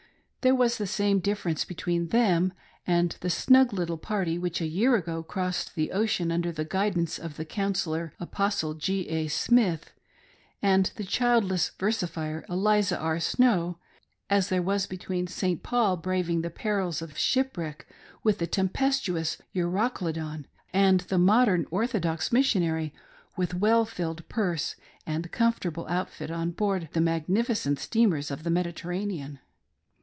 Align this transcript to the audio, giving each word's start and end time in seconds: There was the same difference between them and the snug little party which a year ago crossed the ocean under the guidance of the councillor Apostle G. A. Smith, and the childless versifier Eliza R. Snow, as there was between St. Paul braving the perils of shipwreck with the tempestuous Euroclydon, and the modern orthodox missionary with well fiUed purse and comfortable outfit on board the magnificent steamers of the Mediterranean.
There 0.43 0.55
was 0.55 0.79
the 0.79 0.87
same 0.87 1.19
difference 1.19 1.65
between 1.65 2.07
them 2.07 2.53
and 2.87 3.15
the 3.21 3.29
snug 3.29 3.73
little 3.73 3.99
party 3.99 4.39
which 4.39 4.59
a 4.59 4.65
year 4.65 4.95
ago 4.95 5.21
crossed 5.21 5.75
the 5.75 5.91
ocean 5.91 6.31
under 6.31 6.51
the 6.51 6.65
guidance 6.65 7.19
of 7.19 7.37
the 7.37 7.45
councillor 7.45 8.13
Apostle 8.19 8.73
G. 8.73 9.07
A. 9.09 9.27
Smith, 9.27 9.93
and 10.59 10.91
the 10.95 11.03
childless 11.03 11.69
versifier 11.77 12.43
Eliza 12.49 12.97
R. 12.97 13.19
Snow, 13.19 13.77
as 14.31 14.49
there 14.49 14.63
was 14.63 14.87
between 14.87 15.27
St. 15.27 15.61
Paul 15.61 15.95
braving 15.97 16.41
the 16.41 16.49
perils 16.49 17.03
of 17.03 17.19
shipwreck 17.19 17.85
with 18.23 18.39
the 18.39 18.47
tempestuous 18.47 19.37
Euroclydon, 19.53 20.45
and 20.73 21.01
the 21.01 21.19
modern 21.19 21.67
orthodox 21.69 22.31
missionary 22.31 22.95
with 23.37 23.53
well 23.53 23.85
fiUed 23.85 24.27
purse 24.27 24.75
and 25.05 25.31
comfortable 25.31 25.85
outfit 25.87 26.31
on 26.31 26.49
board 26.49 26.89
the 26.93 26.99
magnificent 26.99 27.77
steamers 27.77 28.31
of 28.31 28.41
the 28.41 28.49
Mediterranean. 28.49 29.37